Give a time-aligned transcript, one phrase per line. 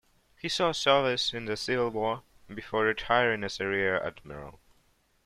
[0.35, 4.59] He saw service in the Civil War before retiring as a rear admiral.